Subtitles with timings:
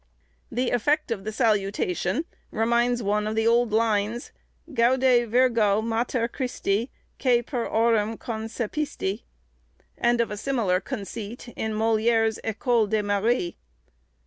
[0.51, 4.31] The effect of the salutation reminds one of the old lines,
[4.73, 6.89] "Gaude Virgo, Mater Christi,
[7.19, 9.21] Quæ per aurem concepisti."
[9.95, 13.53] and of a similar conceit in Molière's 'Ecole des Maris.